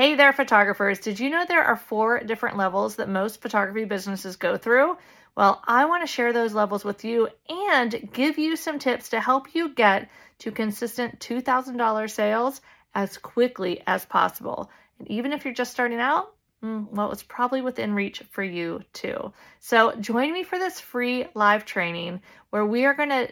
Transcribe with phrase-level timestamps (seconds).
[0.00, 0.98] Hey there, photographers.
[0.98, 4.96] Did you know there are four different levels that most photography businesses go through?
[5.36, 9.20] Well, I want to share those levels with you and give you some tips to
[9.20, 10.08] help you get
[10.38, 12.62] to consistent $2,000 sales
[12.94, 14.70] as quickly as possible.
[14.98, 18.80] And even if you're just starting out, mm, well, it's probably within reach for you
[18.94, 19.34] too.
[19.58, 23.28] So join me for this free live training where we are going to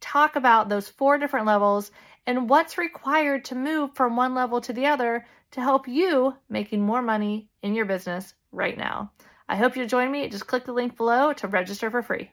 [0.00, 1.92] talk about those four different levels
[2.28, 6.82] and what's required to move from one level to the other to help you making
[6.82, 9.10] more money in your business right now.
[9.48, 10.28] I hope you'll join me.
[10.28, 12.30] Just click the link below to register for free.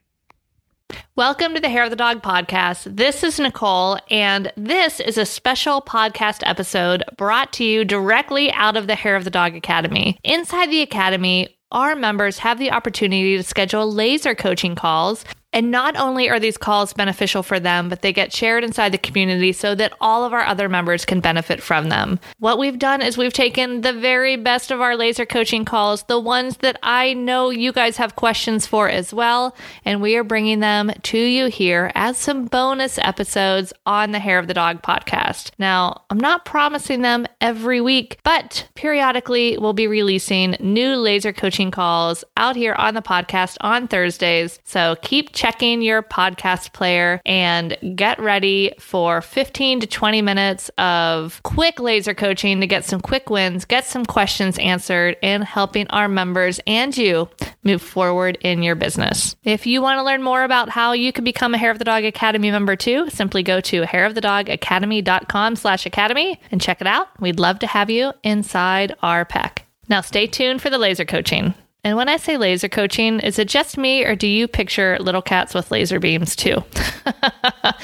[1.16, 2.98] Welcome to the Hair of the Dog podcast.
[2.98, 8.76] This is Nicole, and this is a special podcast episode brought to you directly out
[8.76, 10.20] of the Hair of the Dog Academy.
[10.26, 15.24] Inside the Academy, our members have the opportunity to schedule laser coaching calls
[15.56, 18.98] and not only are these calls beneficial for them, but they get shared inside the
[18.98, 22.20] community so that all of our other members can benefit from them.
[22.40, 26.20] What we've done is we've taken the very best of our laser coaching calls, the
[26.20, 30.60] ones that I know you guys have questions for as well, and we are bringing
[30.60, 35.52] them to you here as some bonus episodes on the Hair of the Dog podcast.
[35.58, 41.72] Now, I'm not promising them every week, but periodically we'll be releasing new laser coaching
[41.72, 44.60] calls out here on the podcast on Thursdays.
[44.66, 50.72] So keep checking checking your podcast player and get ready for 15 to 20 minutes
[50.80, 55.86] of quick laser coaching to get some quick wins, get some questions answered, and helping
[55.90, 57.30] our members and you
[57.64, 59.36] move forward in your business.
[59.44, 61.86] If you want to learn more about how you can become a Hair of the
[61.86, 67.10] Dog Academy member too, simply go to hairofthedogacademy.com slash academy and check it out.
[67.22, 69.68] We'd love to have you inside our pack.
[69.90, 71.54] Now stay tuned for the laser coaching.
[71.86, 75.22] And when I say laser coaching, is it just me or do you picture little
[75.22, 76.64] cats with laser beams too?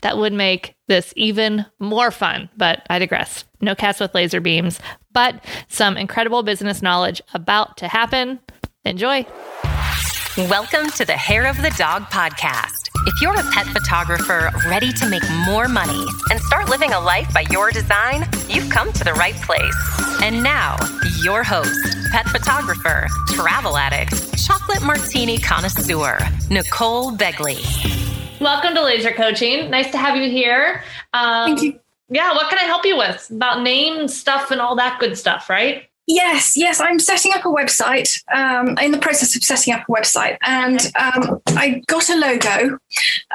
[0.01, 3.45] that would make this even more fun, but I digress.
[3.61, 4.79] No cats with laser beams,
[5.13, 8.39] but some incredible business knowledge about to happen.
[8.85, 9.23] Enjoy.
[10.35, 12.89] Welcome to the Hair of the Dog podcast.
[13.05, 17.31] If you're a pet photographer ready to make more money and start living a life
[17.35, 19.75] by your design, you've come to the right place.
[20.23, 20.77] And now,
[21.21, 27.61] your host, pet photographer, travel addict, chocolate martini connoisseur, Nicole Begley.
[28.41, 29.69] Welcome to Laser Coaching.
[29.69, 30.83] Nice to have you here.
[31.13, 31.79] Um, Thank you.
[32.09, 33.29] Yeah, what can I help you with?
[33.31, 35.89] About name stuff and all that good stuff, right?
[36.13, 38.21] Yes, yes, I'm setting up a website.
[38.33, 42.77] Um, in the process of setting up a website, and um, I got a logo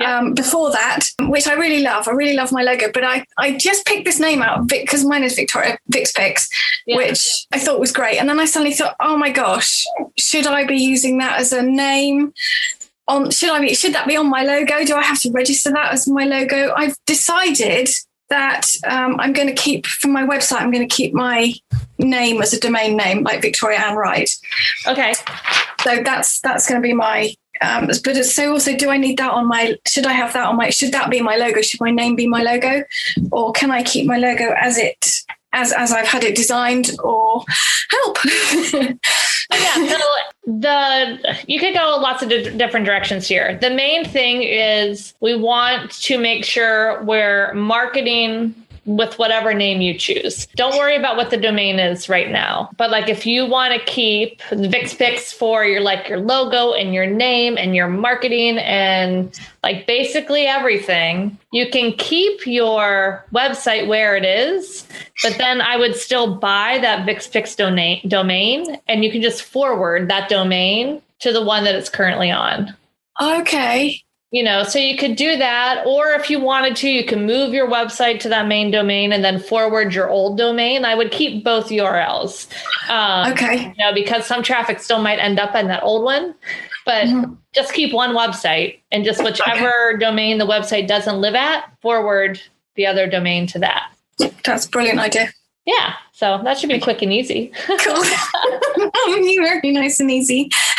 [0.05, 2.07] um, before that, which I really love.
[2.07, 5.25] I really love my logo, but I, I just picked this name out because mine
[5.25, 6.51] is Victoria Vix Pix,
[6.87, 6.99] yeah.
[6.99, 8.19] which I thought was great.
[8.19, 9.87] And then I suddenly thought, oh my gosh,
[10.19, 12.35] should I be using that as a name?
[13.09, 14.85] On should I be should that be on my logo?
[14.85, 16.75] Do I have to register that as my logo?
[16.77, 17.89] I've decided
[18.29, 20.61] that um, I'm going to keep for my website.
[20.61, 21.55] I'm going to keep my
[21.99, 24.31] name as a domain name, like Victoria Ann Wright.
[24.87, 25.15] Okay.
[25.83, 27.35] So that's that's going to be my.
[27.63, 29.77] Um, but so also, do I need that on my?
[29.87, 30.71] Should I have that on my?
[30.71, 31.63] Should that be my logo?
[31.63, 32.85] Should my name be my logo,
[33.33, 35.07] or can I keep my logo as it
[35.53, 36.91] as as I've had it designed?
[37.03, 37.45] Or
[37.91, 38.19] help.
[39.53, 39.99] yeah, so
[40.47, 43.59] the you could go lots of di- different directions here.
[43.61, 48.55] The main thing is we want to make sure we're marketing
[48.87, 50.47] with whatever name you choose.
[50.55, 52.71] Don't worry about what the domain is right now.
[52.77, 57.07] But like if you want to keep VixPix for your like your logo and your
[57.07, 64.25] name and your marketing and like basically everything, you can keep your website where it
[64.25, 64.87] is,
[65.23, 70.09] but then I would still buy that VixPix domain domain and you can just forward
[70.09, 72.75] that domain to the one that it's currently on.
[73.21, 77.27] Okay you know so you could do that or if you wanted to you can
[77.27, 81.11] move your website to that main domain and then forward your old domain i would
[81.11, 82.49] keep both urls
[82.89, 86.35] um, okay you know because some traffic still might end up in that old one
[86.85, 87.35] but mm-hmm.
[87.53, 89.99] just keep one website and just whichever okay.
[89.99, 92.41] domain the website doesn't live at forward
[92.75, 93.93] the other domain to that
[94.45, 95.29] that's a brilliant idea
[95.67, 97.53] yeah, so that should be quick and easy.
[97.81, 98.05] cool.
[99.07, 100.49] Very nice and easy.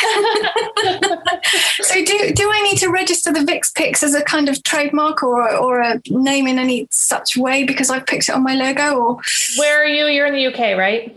[1.80, 5.22] so, do do I need to register the Vix Pix as a kind of trademark
[5.22, 8.96] or or a name in any such way because I've picked it on my logo?
[8.96, 9.20] Or
[9.58, 10.06] where are you?
[10.06, 11.14] You're in the UK, right?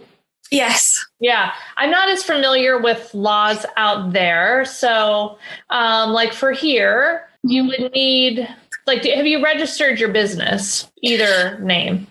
[0.51, 0.93] Yes.
[1.21, 4.65] Yeah, I'm not as familiar with laws out there.
[4.65, 5.37] So,
[5.69, 8.47] um, like for here, you would need
[8.85, 12.07] like have you registered your business either name?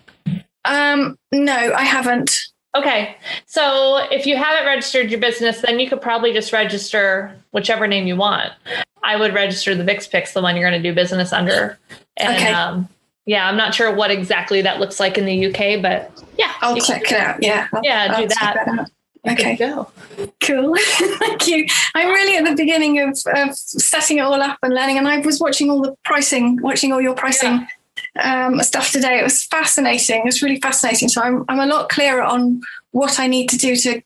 [0.65, 2.35] Um, no, I haven't.
[2.75, 3.17] Okay.
[3.45, 8.07] So if you haven't registered your business, then you could probably just register whichever name
[8.07, 8.53] you want.
[9.03, 11.77] I would register the VixPix, the one you're going to do business under.
[12.17, 12.51] And, okay.
[12.51, 12.87] Um,
[13.25, 16.77] yeah, I'm not sure what exactly that looks like in the UK, but yeah, I'll
[16.77, 17.41] check it out.
[17.41, 18.87] Yeah, I'll, yeah, I'll do that.
[19.23, 19.91] that okay, go.
[20.41, 20.75] cool.
[21.19, 21.67] Thank you.
[21.93, 25.19] I'm really at the beginning of, of setting it all up and learning, and I
[25.19, 27.67] was watching all the pricing, watching all your pricing.
[28.21, 29.19] Um, stuff today.
[29.19, 30.19] It was fascinating.
[30.21, 31.07] It was really fascinating.
[31.07, 32.61] So I'm I'm a lot clearer on
[32.91, 34.01] what I need to do to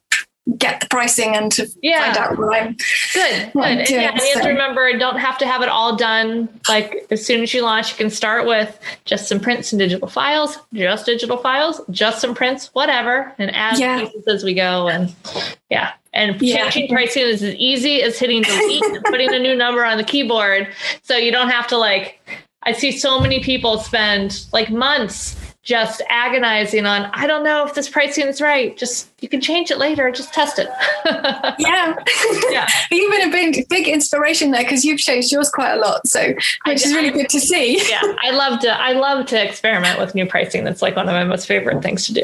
[0.60, 2.04] get the pricing and to Yeah.
[2.14, 2.78] find out what I'm
[3.16, 3.80] Good, what I'm good.
[3.80, 6.48] And yeah, and you have so- to remember, don't have to have it all done.
[6.70, 10.08] Like as soon as you launch, you can start with just some prints and digital
[10.08, 14.02] files, just digital files, just some prints, whatever, and add Yeah.
[14.02, 14.88] pieces as we go.
[14.88, 15.12] And
[15.72, 16.70] yeah, and Yeah.
[16.70, 20.04] changing pricing is as easy as hitting delete and putting a new number on the
[20.04, 20.68] keyboard.
[21.02, 22.20] So you don't have to like.
[22.66, 25.36] I see so many people spend like months
[25.66, 27.10] just agonizing on.
[27.14, 28.78] I don't know if this pricing is right.
[28.78, 30.10] Just you can change it later.
[30.12, 30.70] Just test it.
[31.60, 31.96] yeah.
[32.52, 32.68] Yeah.
[32.92, 36.08] You've been a big, big inspiration there because you've changed yours quite a lot.
[36.08, 36.34] So,
[36.66, 37.82] which is really good to see.
[37.90, 40.64] yeah, I love to I love to experiment with new pricing.
[40.64, 42.24] That's like one of my most favorite things to do.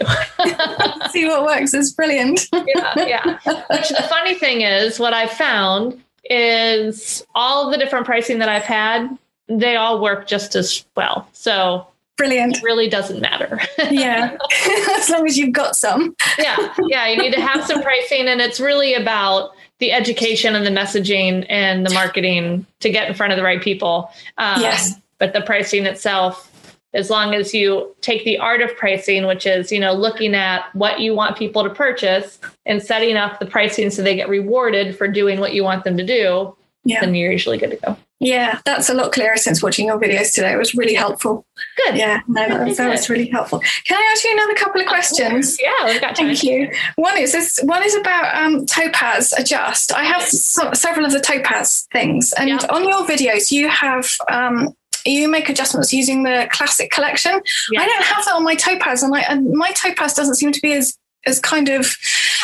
[1.09, 1.73] see what works.
[1.73, 2.47] It's brilliant.
[2.53, 3.39] yeah, yeah.
[3.71, 8.63] Which the funny thing is, what I've found is all the different pricing that I've
[8.63, 9.17] had,
[9.59, 11.27] they all work just as well.
[11.33, 11.86] So
[12.18, 12.57] Brilliant.
[12.57, 13.59] it really doesn't matter.
[13.92, 14.38] Yeah.
[14.98, 16.15] as long as you've got some.
[16.39, 17.07] yeah, yeah.
[17.07, 21.45] You need to have some pricing, and it's really about the education and the messaging
[21.50, 24.12] and the marketing to get in front of the right people.
[24.38, 24.95] Um, Yes.
[25.18, 26.48] But the pricing itself,
[26.94, 30.74] as long as you take the art of pricing, which is you know looking at
[30.75, 34.95] what you want people to purchase and setting up the pricing so they get rewarded
[34.98, 37.01] for doing what you want them to do, Yeah.
[37.01, 37.97] then you're usually good to go.
[38.19, 38.59] Yeah.
[38.65, 40.51] That's a lot clearer since watching your videos today.
[40.53, 41.45] It was really helpful.
[41.85, 41.97] Good.
[41.97, 42.21] Yeah.
[42.27, 43.59] No, that was, that was really helpful.
[43.85, 45.57] Can I ask you another couple of questions?
[45.61, 46.27] Yeah, we've got time.
[46.27, 46.71] Thank you.
[46.95, 47.59] One is this.
[47.63, 49.93] One is about um, Topaz Adjust.
[49.93, 52.57] I have so, several of the Topaz things, and Yeah.
[52.69, 54.69] on your videos, you have um,
[55.05, 57.39] you make adjustments using the classic collection.
[57.71, 57.81] Yeah.
[57.81, 60.61] I don't have that on my Topaz, and, I, and my Topaz doesn't seem to
[60.61, 60.95] be as
[61.25, 61.95] as kind of.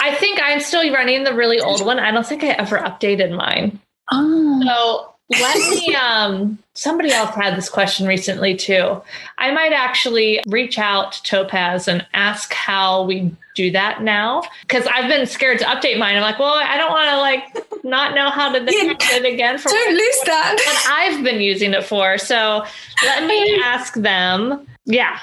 [0.01, 1.99] I think I'm still running the really old one.
[1.99, 3.79] I don't think I ever updated mine.
[4.11, 9.01] Oh, So let me um somebody else had this question recently too.
[9.37, 14.43] I might actually reach out to Topaz and ask how we do that now.
[14.61, 16.15] Because I've been scared to update mine.
[16.15, 18.65] I'm like, well, I don't want to like not know how to Yeah.
[18.93, 20.87] do it again for don't lose what that.
[20.99, 22.17] I've been using it for.
[22.17, 22.63] So
[23.03, 25.19] let me ask them, yeah,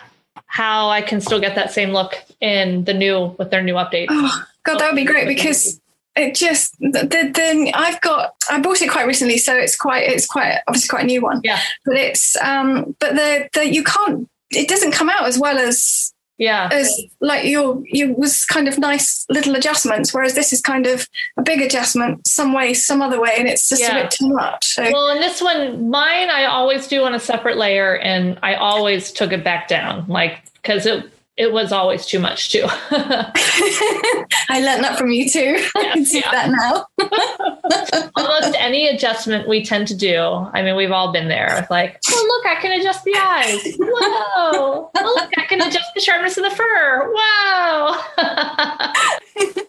[0.47, 4.07] how I can still get that same look in the new with their new update.
[4.11, 5.81] Oh God, that would be great because
[6.17, 10.27] it just the, the, I've got I bought it quite recently, so it's quite it's
[10.27, 11.41] quite obviously quite a new one.
[11.45, 11.61] Yeah.
[11.85, 16.13] but it's um but the the you can't it doesn't come out as well as
[16.39, 16.69] Yeah.
[16.71, 16.89] as
[17.21, 21.43] like your you was kind of nice little adjustments, whereas this is kind of a
[21.43, 23.97] big adjustment some way, some other way, and it's just Yeah.
[23.97, 24.65] a bit too much.
[24.75, 28.55] So Well, in this one, mine I always do on a separate layer, and I
[28.55, 32.65] always took it back down, like because it it was always too much too.
[32.91, 35.57] I learned that from you too.
[35.77, 36.31] I can see yeah.
[36.31, 36.87] that now.
[38.17, 40.17] Almost any adjustment we tend to do.
[40.53, 41.59] I mean, we've all been there.
[41.59, 43.77] It's like, oh look, I can adjust the eyes.
[43.79, 44.91] Whoa!
[44.97, 47.13] Oh look, I can adjust the sharpness of the fur.
[47.13, 48.05] Wow!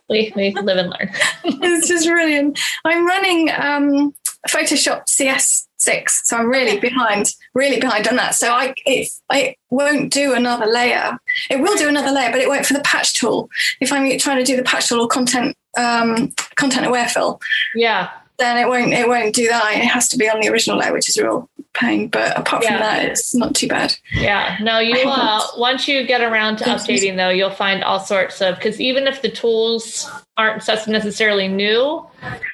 [0.09, 1.11] we we live and learn.
[1.61, 2.59] this is brilliant.
[2.83, 4.13] I'm running um,
[4.47, 5.09] Photoshop
[5.85, 8.35] CS6, so I'm really behind, really behind on that.
[8.35, 11.17] So I it, it won't do another layer.
[11.49, 13.49] It will do another layer, but it won't for the patch tool.
[13.81, 17.39] If I'm trying to do the patch tool or content um, content aware fill,
[17.75, 18.09] Yeah.
[18.37, 19.73] then it won't it won't do that.
[19.75, 22.07] It has to be on the original layer, which is a real pain.
[22.07, 23.95] But apart from that, it's not too bad.
[24.13, 28.41] Yeah, no, you uh, once you get around to updating though, you'll find all sorts
[28.41, 32.05] of because even if the tools aren't necessarily new,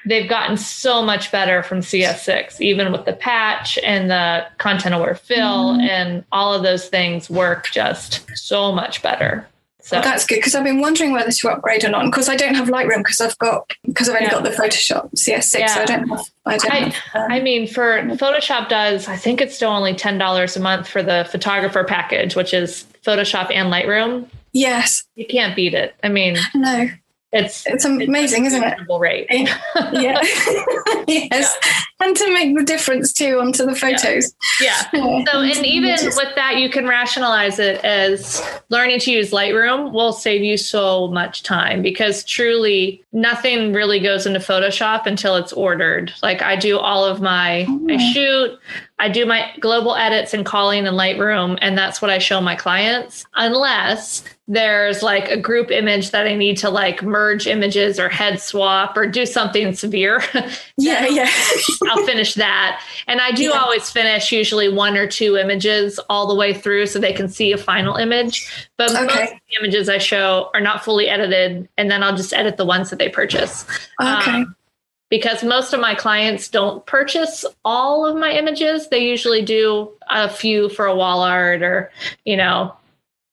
[0.06, 2.60] they've gotten so much better from CS6.
[2.62, 5.82] Even with the patch and the content aware fill Mm-hmm.
[5.82, 9.48] and all of those things work just so much better.
[9.84, 12.06] So that's good because I've been wondering whether to upgrade or not.
[12.06, 14.32] Because I don't have Lightroom because I've got because I've only Yeah.
[14.32, 16.22] got the Photoshop CS6, so I don't have.
[16.46, 16.72] I don't.
[16.72, 20.56] I, have, um, I mean, for Photoshop does, I think it's still only ten dollars
[20.56, 24.28] a month for the photographer package, which is Photoshop and Lightroom.
[24.54, 25.04] yes.
[25.16, 25.96] You can't beat it.
[26.04, 26.90] I mean, No.
[27.32, 28.78] It's It's amazing, isn't it?
[29.00, 29.28] rate.
[29.30, 30.22] Yeah.
[31.08, 31.58] yes.
[32.02, 34.34] And to make the difference too onto the photos.
[34.60, 34.72] Yeah.
[34.94, 35.24] Yeah.
[35.32, 40.14] So, and even with that, you can rationalize it as learning to use Lightroom will
[40.14, 46.14] save you so much time because truly nothing really goes into Photoshop until it's ordered.
[46.22, 48.14] Like I do all of my, I mm.
[48.14, 48.60] shoot,
[49.00, 52.56] I do my global edits and calling in Lightroom, and that's what I show my
[52.56, 58.10] clients, unless there's like a group image that I need to like merge images or
[58.10, 60.22] head swap or do something severe.
[60.78, 61.30] yeah, yeah.
[61.90, 62.84] I'll finish that.
[63.08, 63.52] And I do yeah.
[63.52, 67.54] always finish usually one or two images all the way through so they can see
[67.54, 68.68] a final image.
[68.78, 69.06] But okay.
[69.06, 72.58] most of the images I show are not fully edited, and then I'll just edit
[72.58, 73.66] the ones that they purchase.
[74.02, 74.32] Okay.
[74.32, 74.54] Um,
[75.10, 78.90] because most of my clients don't purchase all of my images.
[78.90, 81.90] They usually do a few for a wall art or,
[82.26, 82.76] you know,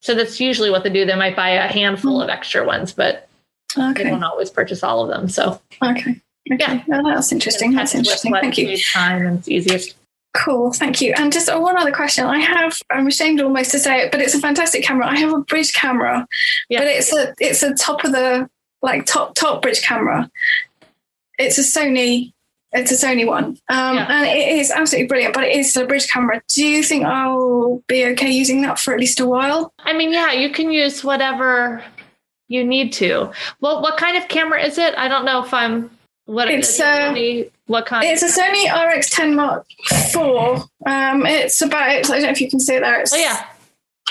[0.01, 1.05] so that's usually what they do.
[1.05, 2.33] They might buy a handful of hmm.
[2.33, 3.29] extra ones, but
[3.77, 4.05] okay.
[4.05, 5.29] they don't always purchase all of them.
[5.29, 6.21] So okay,
[6.53, 6.59] okay.
[6.59, 7.73] yeah, no, that's interesting.
[7.73, 8.33] That's interesting.
[8.33, 8.77] Thank you.
[8.93, 9.95] Time and it's easiest.
[10.35, 11.15] Cool, thank you.
[11.17, 12.25] And just one other question.
[12.25, 15.07] I have, I'm ashamed almost to say it, but it's a fantastic camera.
[15.07, 16.27] I have a bridge camera,
[16.69, 16.81] yeah.
[16.81, 18.49] but it's a it's a top of the
[18.83, 20.31] like top top bridge camera.
[21.39, 22.33] It's a Sony
[22.73, 24.07] it's a Sony one, um, yeah.
[24.11, 25.35] and it is absolutely brilliant.
[25.35, 26.43] But it is a bridge camera.
[26.49, 29.73] Do you think I'll be okay using that for at least a while?
[29.79, 31.83] I mean, yeah, you can use whatever
[32.49, 33.31] you need to.
[33.61, 34.95] Well, what kind of camera is it?
[34.99, 35.91] I don't know if I'm.
[36.27, 38.05] What it's a what kind?
[38.05, 40.69] It's a Sony RX10 Mark IV.
[40.85, 41.83] Um, it's about.
[41.83, 43.01] I don't know if you can see it there.
[43.01, 43.47] It's, oh yeah.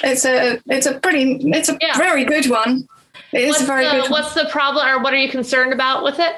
[0.03, 0.59] It's a.
[0.65, 1.37] It's a pretty.
[1.51, 1.95] It's a yeah.
[1.95, 2.87] very good one.
[3.33, 4.01] It is what's very the, good.
[4.03, 4.11] One.
[4.11, 6.33] What's the problem, or what are you concerned about with it?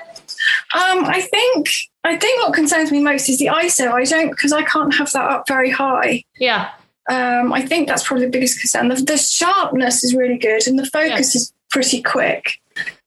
[0.75, 1.69] Um, I think
[2.03, 3.91] I think what concerns me most is the ISO.
[3.91, 6.23] I don't because I can't have that up very high.
[6.39, 6.71] Yeah.
[7.09, 8.87] Um, I think that's probably the biggest concern.
[8.87, 11.39] The, the sharpness is really good, and the focus yeah.
[11.39, 12.59] is pretty quick.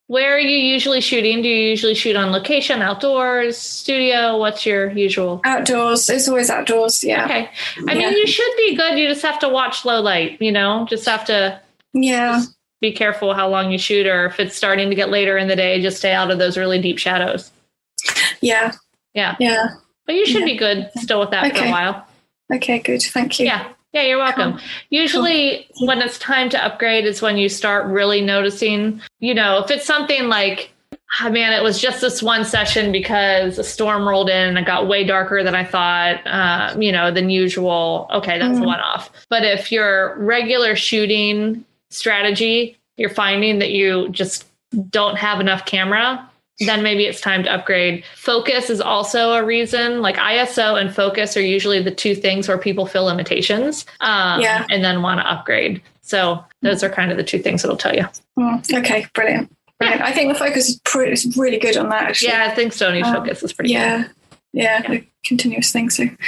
[0.09, 1.41] Where are you usually shooting?
[1.41, 4.37] Do you usually shoot on location, outdoors, studio?
[4.37, 5.41] What's your usual?
[5.45, 6.11] Outdoors.
[6.11, 7.03] It's always outdoors.
[7.03, 7.25] Yeah.
[7.25, 7.49] Okay.
[7.89, 8.11] I yeah.
[8.11, 8.99] mean, you should be good.
[8.99, 10.43] You just have to watch low light.
[10.43, 11.61] You know, just have to.
[11.95, 12.43] Yeah
[12.83, 15.55] be careful how long you shoot, or if it's starting to get later in the
[15.57, 17.52] day, just stay out of those really deep shadows.
[18.43, 18.73] Yeah.
[19.15, 19.37] Yeah.
[19.41, 19.69] Yeah.
[20.07, 20.47] But you should yeah.
[20.47, 21.61] be good still with that okay.
[21.61, 22.07] for a while.
[22.53, 23.03] Okay, good.
[23.03, 23.47] Thank you.
[23.47, 23.69] Yeah.
[23.93, 24.53] Yeah, you're welcome.
[24.53, 24.63] Cool.
[24.89, 25.89] Usually, cool.
[25.89, 29.85] when it's time to upgrade, is when you start really noticing, you know, if it's
[29.85, 30.73] something like,
[31.21, 34.65] oh, man, it was just this one session because a storm rolled in and it
[34.65, 38.09] got way darker than I thought, uh, you know, than usual.
[38.11, 38.65] Okay, that's mm.
[38.65, 39.11] one off.
[39.29, 44.47] But if your regular shooting strategy, you're finding that you just
[44.89, 48.05] don't have enough camera, then maybe it's time to upgrade.
[48.17, 50.01] Focus is also a reason.
[50.01, 54.67] Like ISO and focus are usually the two things where people feel limitations um, yeah.
[54.71, 55.83] and then want to upgrade.
[56.03, 58.07] So those are kind of the two things that'll tell you.
[58.39, 59.51] Mm, okay, brilliant.
[59.79, 60.01] Brilliant.
[60.01, 60.07] Yeah.
[60.07, 62.03] I think the focus is, pretty, is really good on that.
[62.03, 62.29] Actually.
[62.29, 64.03] Yeah, I think Sony's um, focus is pretty yeah.
[64.03, 64.11] Good
[64.53, 65.01] yeah, yeah.
[65.25, 65.89] continuous thing.
[65.91, 66.19] So awesome.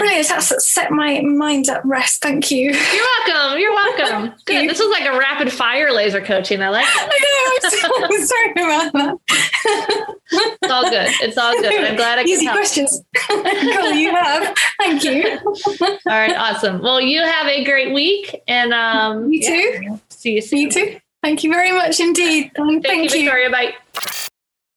[0.00, 0.28] brilliant.
[0.28, 2.22] That's set my mind at rest.
[2.22, 2.72] Thank you.
[2.72, 3.58] You're welcome.
[3.58, 4.34] You're welcome.
[4.46, 4.68] Good.
[4.70, 6.62] This was like a rapid fire laser coaching.
[6.62, 6.90] I like it.
[6.96, 8.06] I know.
[8.06, 10.16] I'm sorry about that.
[10.62, 11.10] it's all good.
[11.20, 11.84] It's all good.
[11.84, 12.56] I'm glad I Easy help.
[12.56, 13.02] questions.
[13.16, 13.92] cool.
[13.92, 14.56] You have.
[14.80, 15.38] Thank you.
[15.38, 16.34] all right.
[16.36, 16.80] Awesome.
[16.80, 19.80] Well, you have a great week, and um, you too.
[19.82, 20.58] Yeah, see you soon.
[20.60, 21.00] You too.
[21.22, 22.50] Thank you very much indeed.
[22.56, 23.50] Thank, Thank you, Victoria.
[23.50, 23.74] Bye.